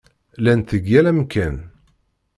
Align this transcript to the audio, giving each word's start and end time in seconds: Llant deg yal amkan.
Llant 0.39 0.71
deg 0.75 0.85
yal 0.91 1.07
amkan. 1.11 1.55